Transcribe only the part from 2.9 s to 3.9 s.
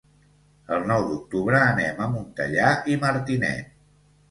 i Martinet.